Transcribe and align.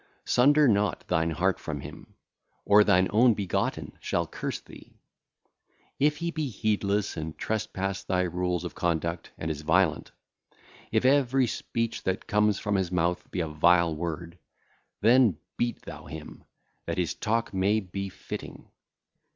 Sunder 0.25 0.67
not 0.67 1.05
thine 1.07 1.29
heart 1.29 1.59
from 1.59 1.81
him, 1.81 2.15
or 2.65 2.83
thine 2.83 3.05
own 3.11 3.35
begotten 3.35 3.91
shall 3.99 4.25
curse 4.25 4.59
[thee]. 4.59 4.97
If 5.99 6.17
he 6.17 6.31
be 6.31 6.47
heedless 6.49 7.15
and 7.17 7.37
trespass 7.37 8.03
thy 8.03 8.23
rules 8.23 8.63
of 8.63 8.73
conduct, 8.73 9.29
and 9.37 9.51
is 9.51 9.61
violent; 9.61 10.09
if 10.91 11.05
every 11.05 11.45
speech 11.45 12.01
that 12.01 12.25
cometh 12.25 12.57
from 12.57 12.77
his 12.77 12.91
mouth 12.91 13.29
be 13.29 13.41
a 13.41 13.47
vile 13.47 13.95
word; 13.95 14.39
then 15.01 15.37
beat 15.55 15.83
thou 15.83 16.05
him, 16.07 16.45
that 16.87 16.97
his 16.97 17.13
talk 17.13 17.53
may 17.53 17.79
be 17.79 18.09
fitting. 18.09 18.65